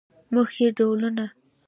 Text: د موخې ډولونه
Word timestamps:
د 0.03 0.03
موخې 0.33 0.67
ډولونه 0.77 1.25